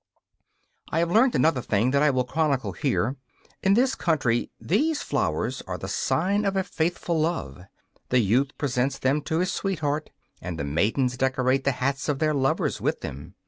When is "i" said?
0.89-0.97, 2.01-2.09